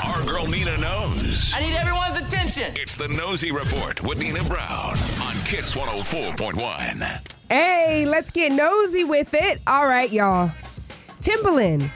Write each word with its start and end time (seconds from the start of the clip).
Our 0.00 0.24
girl 0.24 0.46
Nina 0.46 0.76
knows. 0.78 1.52
I 1.54 1.60
need 1.60 1.74
everyone's 1.74 2.16
attention. 2.18 2.72
It's 2.76 2.94
the 2.94 3.08
Nosey 3.08 3.52
Report 3.52 4.02
with 4.02 4.18
Nina 4.18 4.42
Brown 4.44 4.96
on 5.20 5.34
Kiss 5.44 5.74
104.1. 5.74 7.28
Hey, 7.50 8.06
let's 8.06 8.30
get 8.30 8.52
nosy 8.52 9.04
with 9.04 9.34
it. 9.34 9.60
All 9.66 9.86
right, 9.86 10.10
y'all. 10.10 10.50
Timbaland 11.20 11.90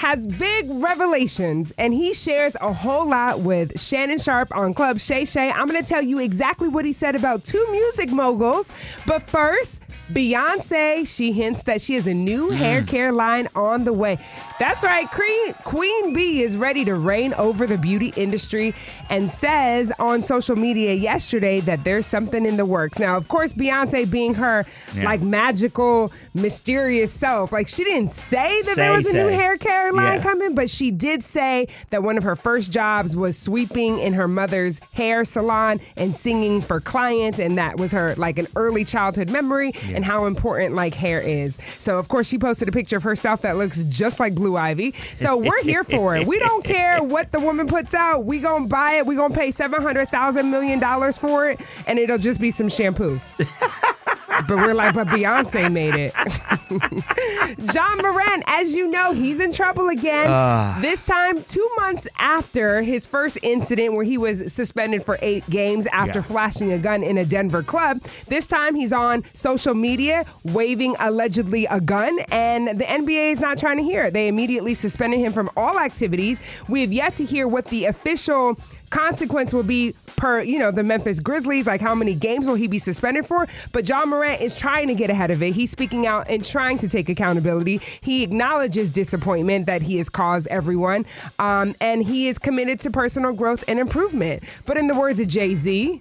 has 0.00 0.26
big 0.26 0.64
revelations 0.70 1.74
and 1.76 1.92
he 1.92 2.14
shares 2.14 2.56
a 2.62 2.72
whole 2.72 3.06
lot 3.06 3.40
with 3.40 3.78
Shannon 3.78 4.16
Sharpe 4.16 4.56
on 4.56 4.72
Club 4.72 4.98
Shay 4.98 5.26
Shay. 5.26 5.50
I'm 5.50 5.68
going 5.68 5.82
to 5.82 5.86
tell 5.86 6.00
you 6.00 6.18
exactly 6.18 6.68
what 6.68 6.86
he 6.86 6.92
said 6.94 7.14
about 7.14 7.44
two 7.44 7.62
music 7.70 8.10
moguls. 8.10 8.72
But 9.06 9.22
first, 9.22 9.82
Beyonce, 10.10 11.06
she 11.06 11.32
hints 11.32 11.64
that 11.64 11.82
she 11.82 11.96
has 11.96 12.06
a 12.06 12.14
new 12.14 12.46
mm-hmm. 12.46 12.56
hair 12.56 12.82
care 12.82 13.12
line 13.12 13.48
on 13.54 13.84
the 13.84 13.92
way. 13.92 14.18
That's 14.58 14.82
right, 14.84 15.06
Queen, 15.10 16.12
Bey 16.14 16.40
is 16.40 16.56
ready 16.56 16.84
to 16.86 16.94
reign 16.94 17.34
over 17.34 17.66
the 17.66 17.78
beauty 17.78 18.12
industry 18.16 18.74
and 19.10 19.30
says 19.30 19.92
on 19.98 20.24
social 20.24 20.56
media 20.56 20.94
yesterday 20.94 21.60
that 21.60 21.84
there's 21.84 22.06
something 22.06 22.46
in 22.46 22.56
the 22.56 22.66
works. 22.66 22.98
Now, 22.98 23.16
of 23.18 23.28
course, 23.28 23.52
Beyonce 23.52 24.10
being 24.10 24.34
her 24.34 24.64
like 24.96 25.20
magical, 25.20 26.10
mysterious 26.34 27.12
self, 27.12 27.52
like 27.52 27.68
she 27.68 27.84
didn't 27.84 28.10
say 28.10 28.60
that 28.62 28.76
there 28.76 28.92
was 28.92 29.06
a 29.06 29.12
new 29.12 29.28
hair 29.28 29.58
care 29.58 29.89
line 29.92 30.18
Yeah. 30.18 30.22
coming, 30.22 30.54
but 30.54 30.68
she 30.70 30.90
did 30.90 31.22
say 31.24 31.68
that 31.90 32.02
one 32.02 32.16
of 32.16 32.24
her 32.24 32.36
first 32.36 32.70
jobs 32.72 33.14
was 33.16 33.38
sweeping 33.38 33.98
in 33.98 34.12
her 34.14 34.28
mother's 34.28 34.80
hair 34.92 35.24
salon 35.24 35.80
and 35.96 36.16
singing 36.16 36.60
for 36.60 36.80
clients, 36.80 37.38
and 37.38 37.58
that 37.58 37.78
was 37.78 37.92
her 37.92 38.14
like 38.16 38.38
an 38.38 38.46
early 38.56 38.84
childhood 38.84 39.30
memory 39.30 39.72
and 39.92 40.04
how 40.04 40.26
important 40.26 40.74
like 40.74 40.94
hair 40.94 41.20
is. 41.20 41.58
So 41.78 41.98
of 41.98 42.08
course 42.08 42.26
she 42.28 42.38
posted 42.38 42.68
a 42.68 42.72
picture 42.72 42.96
of 42.96 43.02
herself 43.02 43.42
that 43.42 43.56
looks 43.56 43.82
just 43.84 44.20
like 44.20 44.34
Blue 44.34 44.56
Ivy. 44.56 44.94
So 45.16 45.36
we're 45.36 45.62
here 45.62 45.84
for 45.84 46.16
it. 46.16 46.26
We 46.26 46.38
don't 46.38 46.64
care 46.64 47.02
what 47.02 47.32
the 47.32 47.40
woman 47.40 47.66
puts 47.66 47.94
out. 47.94 48.24
We 48.24 48.38
gonna 48.40 48.66
buy 48.66 48.94
it. 48.94 49.06
We 49.06 49.16
gonna 49.16 49.34
pay 49.34 49.50
seven 49.50 49.82
hundred 49.82 50.08
thousand 50.08 50.50
million 50.50 50.78
dollars 50.78 51.18
for 51.18 51.48
it, 51.50 51.60
and 51.86 51.98
it'll 51.98 52.18
just 52.18 52.40
be 52.40 52.50
some 52.50 52.68
shampoo. 52.68 53.20
But 54.48 54.56
we're 54.58 54.74
like, 54.74 54.94
but 54.94 55.06
Beyonce 55.08 55.70
made 55.72 55.94
it. 55.94 56.14
Ja 57.74 57.94
Morant, 57.96 58.42
as 58.46 58.74
you 58.74 58.88
know, 58.88 59.12
he's 59.12 59.40
in 59.40 59.52
trouble 59.52 59.88
again. 59.88 60.26
Ah. 60.28 60.78
this 60.80 61.02
time, 61.02 61.42
two 61.44 61.68
months 61.76 62.06
after 62.18 62.82
his 62.82 63.06
first 63.06 63.38
incident 63.42 63.94
where 63.94 64.04
he 64.04 64.16
was 64.16 64.52
suspended 64.52 65.04
for 65.04 65.18
eight 65.20 65.48
games 65.50 65.86
after 65.88 66.20
Yeah. 66.20 66.24
flashing 66.24 66.72
a 66.72 66.78
gun 66.78 67.02
in 67.02 67.18
a 67.18 67.24
Denver 67.24 67.62
club. 67.62 68.02
This 68.28 68.46
time, 68.46 68.74
he's 68.74 68.92
on 68.92 69.24
social 69.34 69.74
media 69.74 70.24
waving 70.44 70.94
allegedly 71.00 71.66
a 71.66 71.80
gun, 71.80 72.18
and 72.30 72.68
the 72.78 72.84
NBA 72.84 73.32
is 73.32 73.40
not 73.40 73.58
trying 73.58 73.78
to 73.78 73.82
hear 73.84 74.04
it. 74.04 74.12
They 74.14 74.28
immediately 74.28 74.74
suspended 74.74 75.18
him 75.20 75.32
from 75.32 75.50
all 75.56 75.78
activities. 75.78 76.40
We 76.68 76.82
have 76.82 76.92
yet 76.92 77.16
to 77.16 77.24
hear 77.24 77.48
what 77.48 77.66
the 77.66 77.86
official 77.86 78.56
consequence 78.90 79.54
will 79.54 79.62
be 79.62 79.94
per 80.16 80.42
you 80.42 80.58
know 80.58 80.72
the 80.72 80.82
Memphis 80.82 81.20
Grizzlies 81.20 81.64
like 81.68 81.80
how 81.80 81.94
many 81.94 82.12
games 82.12 82.48
will 82.48 82.56
he 82.56 82.66
be 82.66 82.76
suspended 82.76 83.24
for 83.24 83.46
but 83.70 83.88
Ja 83.88 84.04
Is 84.34 84.54
trying 84.54 84.88
to 84.88 84.94
get 84.94 85.10
ahead 85.10 85.30
of 85.30 85.42
it 85.42 85.52
he's 85.52 85.70
speaking 85.70 86.06
out 86.06 86.28
and 86.28 86.44
trying 86.44 86.78
to 86.78 86.88
take 86.88 87.08
accountability 87.08 87.80
he 88.00 88.22
acknowledges 88.22 88.90
disappointment 88.90 89.66
that 89.66 89.82
he 89.82 89.96
has 89.98 90.08
caused 90.08 90.46
everyone 90.48 91.04
um, 91.38 91.74
and 91.80 92.02
he 92.02 92.28
is 92.28 92.38
committed 92.38 92.80
to 92.80 92.90
personal 92.90 93.32
growth 93.32 93.64
and 93.68 93.78
improvement 93.78 94.42
but 94.66 94.76
in 94.76 94.86
the 94.86 94.94
words 94.94 95.20
of 95.20 95.28
Jay-Z 95.28 96.00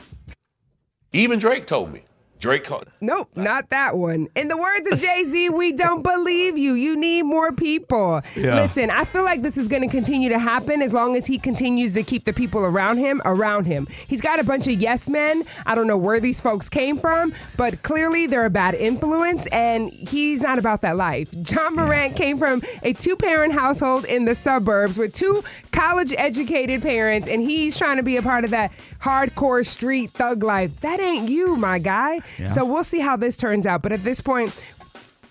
Even 1.11 1.39
Drake 1.39 1.65
told 1.65 1.91
me. 1.91 2.03
Drake 2.39 2.63
called. 2.63 2.85
Nope, 3.01 3.29
not 3.35 3.69
that 3.69 3.97
one. 3.97 4.29
In 4.35 4.47
the 4.47 4.55
words 4.55 4.89
of 4.89 4.99
Jay 4.99 5.25
Z, 5.25 5.49
we 5.49 5.73
don't 5.73 6.01
believe 6.01 6.57
you. 6.57 6.73
You 6.73 6.95
need 6.95 7.23
more 7.23 7.51
people. 7.51 8.21
Yeah. 8.35 8.55
Listen, 8.55 8.89
I 8.89 9.03
feel 9.03 9.23
like 9.23 9.41
this 9.41 9.57
is 9.57 9.67
going 9.67 9.81
to 9.81 9.89
continue 9.89 10.29
to 10.29 10.39
happen 10.39 10.81
as 10.81 10.93
long 10.93 11.17
as 11.17 11.25
he 11.25 11.37
continues 11.37 11.93
to 11.93 12.03
keep 12.03 12.23
the 12.23 12.31
people 12.31 12.63
around 12.63 12.97
him 12.97 13.21
around 13.25 13.65
him. 13.65 13.87
He's 14.07 14.21
got 14.21 14.39
a 14.39 14.43
bunch 14.43 14.67
of 14.67 14.73
yes 14.75 15.09
men. 15.09 15.43
I 15.65 15.75
don't 15.75 15.87
know 15.87 15.97
where 15.97 16.21
these 16.21 16.39
folks 16.39 16.69
came 16.69 16.97
from, 16.97 17.33
but 17.57 17.83
clearly 17.83 18.25
they're 18.25 18.45
a 18.45 18.49
bad 18.49 18.75
influence, 18.75 19.45
and 19.47 19.89
he's 19.89 20.41
not 20.41 20.59
about 20.59 20.81
that 20.81 20.95
life. 20.95 21.33
Ja 21.33 21.69
Morant 21.69 22.15
came 22.15 22.37
from 22.37 22.61
a 22.83 22.93
two 22.93 23.17
parent 23.17 23.53
household 23.53 24.05
in 24.05 24.23
the 24.25 24.35
suburbs 24.35 24.97
with 24.97 25.11
two 25.11 25.43
college 25.79 26.13
educated 26.17 26.81
parents, 26.81 27.27
and 27.29 27.41
he's 27.41 27.77
trying 27.77 27.95
to 27.95 28.03
be 28.03 28.17
a 28.17 28.21
part 28.21 28.43
of 28.43 28.51
that 28.51 28.71
hardcore 29.01 29.65
street 29.65 30.11
thug 30.11 30.43
life. 30.43 30.77
That 30.81 30.99
ain't 30.99 31.29
you, 31.29 31.55
my 31.55 31.79
guy. 31.79 32.19
So 32.47 32.65
we'll 32.65 32.83
see 32.83 32.99
how 32.99 33.15
this 33.15 33.37
turns 33.37 33.65
out. 33.65 33.81
But 33.81 33.93
at 33.93 34.03
this 34.03 34.19
point, 34.19 34.53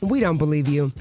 we 0.01 0.21
don't 0.21 0.39
believe 0.39 0.67
you. 0.67 0.93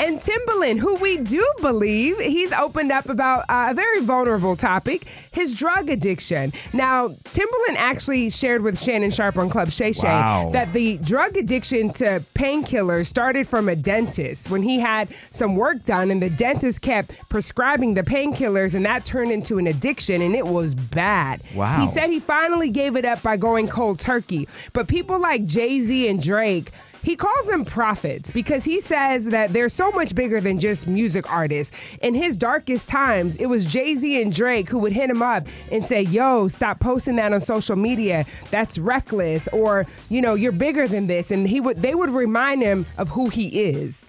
And 0.00 0.18
Timbaland, 0.20 0.78
who 0.78 0.94
we 0.96 1.16
do 1.18 1.44
believe, 1.60 2.18
he's 2.20 2.52
opened 2.52 2.92
up 2.92 3.08
about 3.08 3.40
uh, 3.48 3.68
a 3.70 3.74
very 3.74 4.00
vulnerable 4.00 4.54
topic, 4.54 5.06
his 5.32 5.52
drug 5.52 5.90
addiction. 5.90 6.52
Now, 6.72 7.08
Timbaland 7.08 7.76
actually 7.76 8.30
shared 8.30 8.62
with 8.62 8.80
Shannon 8.80 9.10
Sharpe 9.10 9.36
on 9.38 9.50
Club 9.50 9.70
Shay 9.70 9.90
Shay 9.92 10.06
Wow. 10.08 10.50
that 10.52 10.72
the 10.72 10.98
drug 10.98 11.36
addiction 11.36 11.90
to 11.94 12.22
painkillers 12.34 13.06
started 13.06 13.48
from 13.48 13.68
a 13.68 13.74
dentist 13.74 14.50
when 14.50 14.62
he 14.62 14.78
had 14.78 15.08
some 15.30 15.56
work 15.56 15.82
done 15.82 16.12
and 16.12 16.22
the 16.22 16.30
dentist 16.30 16.80
kept 16.80 17.18
prescribing 17.28 17.94
the 17.94 18.02
painkillers 18.04 18.76
and 18.76 18.86
that 18.86 19.04
turned 19.04 19.32
into 19.32 19.58
an 19.58 19.66
addiction 19.66 20.22
and 20.22 20.36
it 20.36 20.46
was 20.46 20.76
bad. 20.76 21.40
Wow. 21.56 21.80
He 21.80 21.88
said 21.88 22.08
he 22.08 22.20
finally 22.20 22.70
gave 22.70 22.94
it 22.94 23.04
up 23.04 23.20
by 23.22 23.36
going 23.36 23.66
cold 23.66 23.98
turkey. 23.98 24.48
But 24.72 24.86
people 24.86 25.20
like 25.20 25.44
Jay-Z 25.44 26.08
and 26.08 26.22
Drake 26.22 26.70
he 27.02 27.14
calls 27.16 27.46
them 27.46 27.64
prophets 27.64 28.30
because 28.30 28.64
he 28.64 28.80
says 28.80 29.26
that 29.26 29.52
they're 29.52 29.68
so 29.68 29.90
much 29.92 30.14
bigger 30.14 30.40
than 30.40 30.58
just 30.58 30.86
music 30.86 31.30
artists. 31.32 31.76
In 32.02 32.14
his 32.14 32.36
darkest 32.36 32.88
times, 32.88 33.36
it 33.36 33.46
was 33.46 33.64
Jay 33.64 33.94
Z 33.94 34.20
and 34.20 34.32
Drake 34.34 34.68
who 34.68 34.78
would 34.80 34.92
hit 34.92 35.08
him 35.08 35.22
up 35.22 35.46
and 35.70 35.84
say, 35.84 36.02
Yo, 36.02 36.48
stop 36.48 36.80
posting 36.80 37.16
that 37.16 37.32
on 37.32 37.40
social 37.40 37.76
media. 37.76 38.26
That's 38.50 38.78
reckless. 38.78 39.48
Or, 39.52 39.86
you 40.08 40.20
know, 40.20 40.34
you're 40.34 40.52
bigger 40.52 40.88
than 40.88 41.06
this. 41.06 41.30
And 41.30 41.48
he 41.48 41.60
would 41.60 41.76
they 41.78 41.94
would 41.94 42.10
remind 42.10 42.62
him 42.62 42.84
of 42.96 43.10
who 43.10 43.28
he 43.28 43.62
is. 43.70 44.04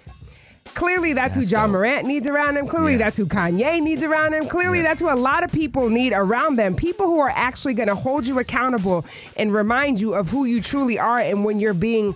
Clearly, 0.76 1.14
that's, 1.14 1.34
who 1.36 1.42
Ja 1.42 1.66
Morant 1.66 2.06
needs 2.06 2.28
around 2.28 2.56
him. 2.56 2.68
Clearly, 2.68 2.92
Yeah. 2.94 3.00
that's 3.00 3.18
who 3.18 3.26
Kanye 3.26 3.82
needs 3.82 4.04
around 4.04 4.34
him. 4.34 4.48
Clearly, 4.48 4.82
that's 4.82 5.02
who 5.02 5.12
a 5.12 5.16
lot 5.16 5.44
of 5.44 5.52
people 5.52 5.90
need 5.90 6.14
around 6.14 6.58
them. 6.58 6.76
People 6.76 7.08
who 7.08 7.20
are 7.20 7.32
actually 7.34 7.74
going 7.74 7.90
to 7.90 7.96
hold 7.96 8.28
you 8.28 8.38
accountable 8.38 9.04
and 9.36 9.52
remind 9.52 10.00
you 10.00 10.14
of 10.14 10.30
who 10.30 10.46
you 10.46 10.62
truly 10.62 11.00
are 11.00 11.18
and 11.18 11.44
when 11.44 11.60
you're 11.60 11.74
being 11.74 12.16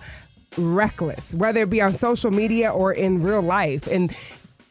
reckless, 0.56 1.34
whether 1.34 1.60
it 1.62 1.70
be 1.70 1.80
on 1.82 1.92
social 1.92 2.30
media 2.30 2.70
or 2.70 2.92
in 2.92 3.22
real 3.22 3.42
life. 3.42 3.86
And 3.86 4.10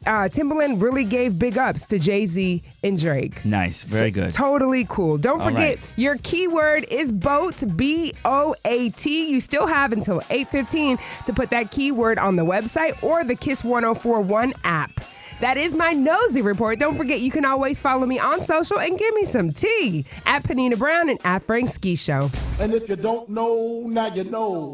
uh, 0.05 0.27
Timbaland 0.27 0.81
really 0.81 1.05
gave 1.05 1.39
big 1.39 1.57
ups 1.57 1.85
to 1.85 1.97
Jay 1.97 2.25
Z 2.25 2.61
and 2.83 2.99
Drake. 2.99 3.45
Nice. 3.45 3.83
Very 3.83 4.09
So- 4.09 4.13
good. 4.13 4.31
Totally 4.31 4.85
cool. 4.89 5.17
Don't 5.17 5.39
All 5.39 5.47
forget 5.47 5.77
right. 5.77 5.79
your 5.95 6.17
keyword 6.17 6.85
is 6.91 7.09
boat 7.11 7.63
B 7.77 8.13
O 8.25 8.53
A 8.65 8.89
T. 8.89 9.29
You 9.31 9.39
still 9.39 9.65
have 9.65 9.93
until 9.93 10.19
8:15 10.29 10.99
to 11.25 11.33
put 11.33 11.51
that 11.51 11.71
keyword 11.71 12.19
on 12.19 12.35
the 12.35 12.43
website 12.45 13.01
or 13.01 13.23
the 13.23 13.35
Kiss 13.35 13.63
1041 13.63 14.53
app. 14.65 14.91
That 15.39 15.57
is 15.57 15.75
my 15.77 15.91
nosy 15.93 16.41
report. 16.41 16.79
Don't 16.79 16.95
forget 16.97 17.19
you 17.21 17.31
can 17.31 17.43
always 17.43 17.79
follow 17.81 18.05
me 18.05 18.19
on 18.19 18.43
social 18.43 18.79
and 18.79 18.97
give 18.97 19.13
me 19.15 19.23
some 19.23 19.51
tea 19.51 20.05
at 20.25 20.43
Panina 20.43 20.77
Brown 20.77 21.09
and 21.09 21.19
at 21.25 21.43
Frank 21.43 21.69
Ski 21.69 21.95
Show. 21.95 22.29
And 22.59 22.73
if 22.73 22.87
you 22.87 22.95
don't 22.97 23.29
know, 23.29 23.83
now 23.87 24.13
you 24.13 24.25
know. 24.25 24.73